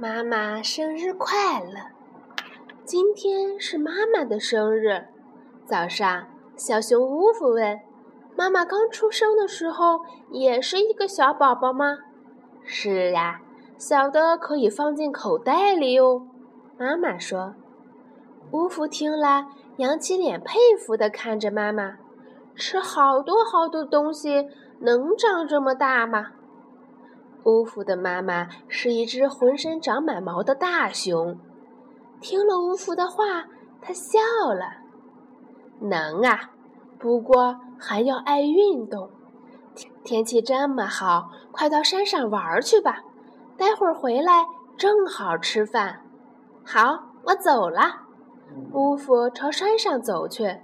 [0.00, 1.90] 妈妈生日快乐！
[2.86, 5.08] 今天是妈妈的生日。
[5.66, 6.26] 早上，
[6.56, 7.78] 小熊乌夫问
[8.34, 10.00] ：“妈妈刚出生的时候
[10.30, 11.98] 也是一个小宝宝吗
[12.64, 13.42] ？”“是呀，
[13.76, 16.26] 小的可以放进口袋里哟。”
[16.80, 17.54] 妈妈说。
[18.52, 21.98] 乌夫听了，扬起脸佩服地看着妈妈
[22.56, 24.48] ：“吃好多好多东西，
[24.78, 26.28] 能长这么大吗？”
[27.44, 31.38] 乌夫的妈妈是一只浑身长满毛的大熊。
[32.20, 33.46] 听了乌夫的话，
[33.80, 34.18] 他笑
[34.52, 34.66] 了
[35.80, 36.50] ：“能啊，
[36.98, 39.10] 不过还要爱运动。
[40.04, 43.02] 天气这么好，快到山上玩去吧。
[43.56, 44.44] 待会儿回来
[44.76, 46.02] 正好吃饭。
[46.64, 48.02] 好，我走了。”
[48.74, 50.58] 乌夫朝山上走去。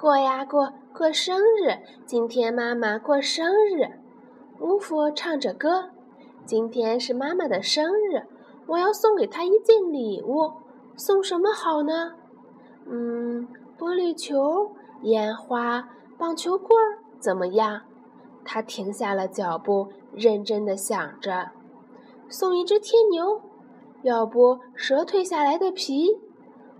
[0.00, 1.76] 过呀过，过生日！
[2.06, 3.98] 今天妈妈过生日。
[4.60, 5.90] 乌夫唱着歌。
[6.48, 8.22] 今天是妈妈的生日，
[8.68, 10.50] 我要送给她一件礼物。
[10.96, 12.14] 送什么好呢？
[12.86, 13.46] 嗯，
[13.78, 17.82] 玻璃球、烟花、棒球棍儿，怎么样？
[18.46, 21.50] 他停下了脚步，认真的想着。
[22.30, 23.42] 送一只天牛，
[24.00, 26.18] 要不蛇蜕下来的皮？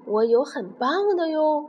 [0.07, 1.69] 我有很棒的哟。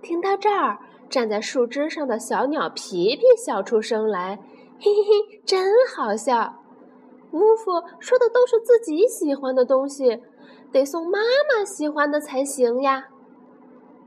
[0.00, 0.78] 听到这儿，
[1.10, 4.38] 站在树枝上的小鸟皮皮笑出声来，
[4.78, 6.54] 嘿嘿嘿，真好笑。
[7.32, 10.20] 乌夫说的都是自己喜欢的东西，
[10.72, 13.08] 得送妈妈喜欢的才行呀。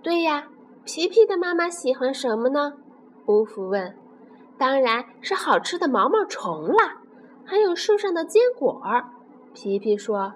[0.01, 0.47] 对呀，
[0.83, 2.73] 皮皮的妈妈喜欢什么呢？
[3.27, 3.95] 乌夫问。
[4.57, 7.01] 当然是好吃的毛毛虫啦，
[7.45, 8.81] 还有树上的坚果。
[9.53, 10.33] 皮皮说。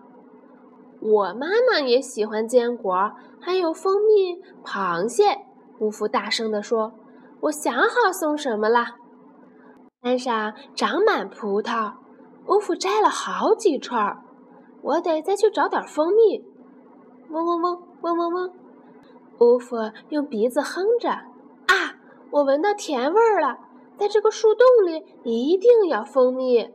[0.99, 5.25] 我妈妈也喜欢坚果，还有蜂蜜、螃蟹。
[5.80, 6.93] 乌夫大声地说。
[7.41, 8.95] 我想好送什么了。
[10.02, 11.93] 山上长满葡萄。
[12.48, 14.23] 乌夫摘了好几串儿，
[14.81, 16.44] 我得再去找点蜂蜜。
[17.30, 18.54] 嗡嗡嗡，嗡嗡嗡。
[19.39, 19.76] 乌夫
[20.09, 21.09] 用鼻子哼着
[21.67, 21.99] ：“啊，
[22.32, 23.58] 我闻到甜味儿了，
[23.98, 26.70] 在这个树洞里一定要蜂蜜。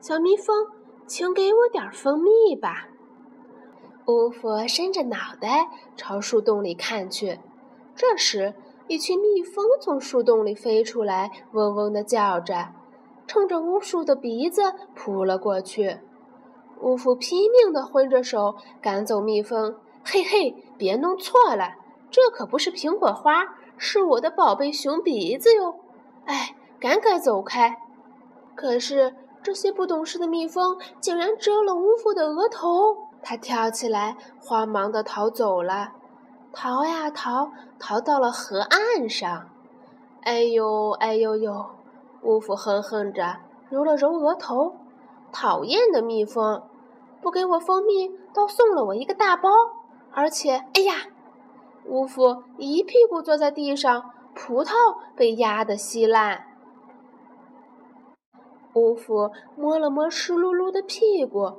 [0.00, 0.66] 小蜜蜂，
[1.06, 2.88] 请给我点蜂蜜吧。”
[4.06, 7.40] 乌夫伸着脑袋朝树洞里看去，
[7.94, 8.54] 这时
[8.86, 12.68] 一群蜜蜂从树洞里飞出来，嗡嗡地叫着。
[13.26, 14.62] 冲着巫术的鼻子
[14.94, 16.00] 扑了过去，
[16.80, 19.76] 乌夫拼命地挥着手赶走蜜蜂。
[20.04, 21.74] 嘿嘿，别弄错了，
[22.10, 23.44] 这可不是苹果花，
[23.76, 25.74] 是我的宝贝熊鼻子哟！
[26.26, 27.76] 哎，赶快走开！
[28.54, 35.92] 可是这些不懂事的蜜蜂竟然蛰了乌夫的额头，他跳起来，慌忙地逃走了。
[36.52, 39.50] 逃呀逃，逃到了河岸上。
[40.22, 41.66] 哎呦，哎呦呦！
[42.22, 43.40] 乌夫哼哼着，
[43.70, 44.76] 揉了揉额头。
[45.32, 46.62] 讨厌的蜜蜂，
[47.20, 49.50] 不给我蜂蜜，倒送了我一个大包。
[50.12, 50.94] 而且，哎呀！
[51.84, 54.72] 乌夫一屁股坐在地上，葡萄
[55.14, 56.46] 被压得稀烂。
[58.74, 61.52] 乌夫摸了摸湿漉漉的屁股，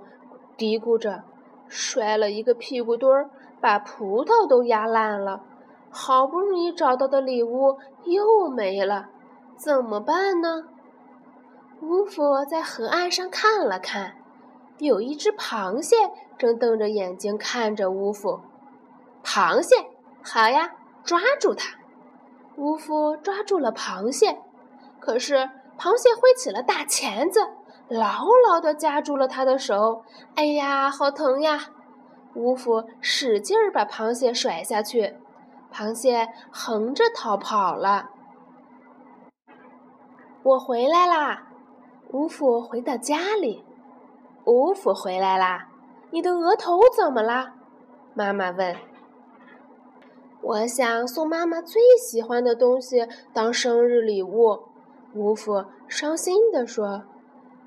[0.58, 1.24] 嘀咕着
[1.68, 3.30] ：“摔了一个屁股墩儿，
[3.62, 5.44] 把葡萄都压烂了。
[5.90, 9.10] 好不容易找到的礼物又没了。”
[9.58, 10.64] 怎么办呢？
[11.82, 14.16] 乌夫在河岸上看了看，
[14.78, 15.96] 有一只螃蟹
[16.38, 18.42] 正瞪着眼睛看着乌夫。
[19.24, 19.76] 螃蟹，
[20.24, 20.72] 好呀，
[21.04, 21.78] 抓住它！
[22.58, 24.40] 乌夫抓住了螃蟹，
[25.00, 27.40] 可是螃蟹挥起了大钳子，
[27.88, 30.04] 牢牢地夹住了他的手。
[30.36, 31.60] 哎呀，好疼呀！
[32.36, 35.16] 乌夫使劲儿把螃蟹甩下去，
[35.74, 38.12] 螃蟹横着逃跑了。
[40.48, 41.50] 我回来啦，
[42.14, 43.66] 乌夫回到家里。
[44.46, 45.68] 乌夫回来啦，
[46.10, 47.56] 你的额头怎么啦？
[48.14, 48.74] 妈妈问。
[50.42, 54.60] 我想送妈妈最喜欢的东西当生日礼物。
[55.16, 57.04] 乌夫伤心地说。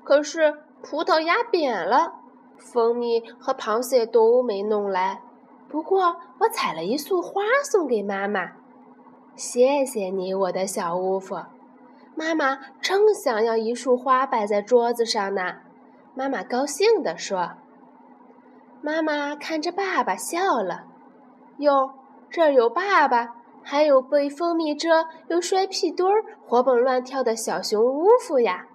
[0.03, 2.15] 可是葡萄压扁了，
[2.57, 5.21] 蜂蜜和螃蟹都没弄来。
[5.69, 8.53] 不过我采了一束花送给妈妈。
[9.35, 11.37] 谢谢你，我的小乌夫。
[12.15, 15.55] 妈妈正想要一束花摆在桌子上呢，
[16.13, 17.53] 妈妈高兴地说。
[18.81, 20.85] 妈妈看着爸爸笑了，
[21.57, 21.91] 哟，
[22.29, 24.89] 这儿有爸爸，还有被蜂蜜蛰
[25.27, 28.67] 又摔屁墩儿、活蹦乱跳的小熊乌夫呀。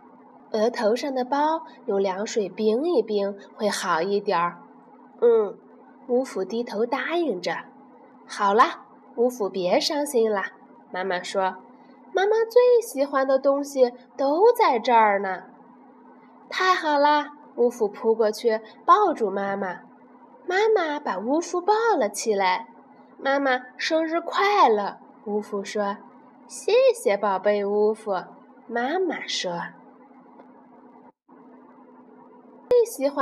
[0.53, 4.59] 额头上的包用凉水冰一冰会好一点儿。
[5.21, 5.59] 嗯，
[6.07, 7.57] 乌夫低头答应着。
[8.27, 8.65] 好了，
[9.17, 10.43] 乌夫别伤心了，
[10.93, 11.57] 妈妈说。
[12.17, 15.43] 妈妈最喜欢的东西都在这儿呢，
[16.49, 17.33] 太好啦！
[17.57, 19.81] 乌夫扑过去抱住妈妈，
[20.47, 22.69] 妈妈把乌夫抱了起来。
[23.19, 24.97] 妈妈生日快乐！
[25.27, 25.99] 乌夫说
[26.49, 28.15] ：“谢谢宝贝乌夫。”
[28.67, 29.53] 妈妈说
[32.71, 33.13] ：“最喜欢。”